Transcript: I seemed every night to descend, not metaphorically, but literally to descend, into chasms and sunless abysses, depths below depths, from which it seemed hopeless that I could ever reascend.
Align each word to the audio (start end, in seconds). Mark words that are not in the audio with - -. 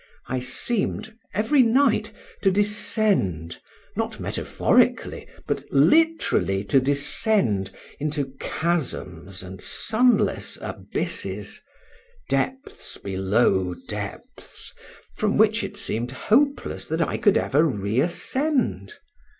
I 0.25 0.39
seemed 0.39 1.15
every 1.31 1.61
night 1.61 2.11
to 2.41 2.49
descend, 2.49 3.59
not 3.95 4.19
metaphorically, 4.19 5.27
but 5.45 5.63
literally 5.69 6.63
to 6.63 6.79
descend, 6.79 7.69
into 7.99 8.33
chasms 8.39 9.43
and 9.43 9.61
sunless 9.61 10.57
abysses, 10.59 11.61
depths 12.29 12.97
below 12.97 13.75
depths, 13.75 14.73
from 15.17 15.37
which 15.37 15.63
it 15.63 15.77
seemed 15.77 16.09
hopeless 16.09 16.85
that 16.85 17.03
I 17.07 17.17
could 17.19 17.37
ever 17.37 17.63
reascend. 17.63 18.93